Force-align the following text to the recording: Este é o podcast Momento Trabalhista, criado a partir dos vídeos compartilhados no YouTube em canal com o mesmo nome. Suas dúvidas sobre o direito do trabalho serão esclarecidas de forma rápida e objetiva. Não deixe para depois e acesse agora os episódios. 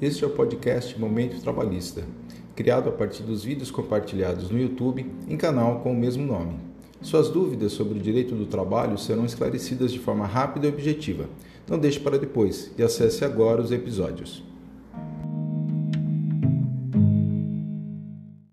Este 0.00 0.24
é 0.24 0.26
o 0.26 0.30
podcast 0.30 0.98
Momento 0.98 1.42
Trabalhista, 1.42 2.02
criado 2.56 2.88
a 2.88 2.92
partir 2.92 3.22
dos 3.22 3.44
vídeos 3.44 3.70
compartilhados 3.70 4.48
no 4.48 4.58
YouTube 4.58 5.04
em 5.28 5.36
canal 5.36 5.80
com 5.80 5.92
o 5.92 5.94
mesmo 5.94 6.24
nome. 6.24 6.54
Suas 7.02 7.28
dúvidas 7.28 7.72
sobre 7.72 7.98
o 7.98 8.02
direito 8.02 8.34
do 8.34 8.46
trabalho 8.46 8.96
serão 8.96 9.26
esclarecidas 9.26 9.92
de 9.92 9.98
forma 9.98 10.24
rápida 10.24 10.66
e 10.66 10.70
objetiva. 10.70 11.28
Não 11.68 11.78
deixe 11.78 12.00
para 12.00 12.18
depois 12.18 12.70
e 12.78 12.82
acesse 12.82 13.26
agora 13.26 13.60
os 13.60 13.72
episódios. 13.72 14.42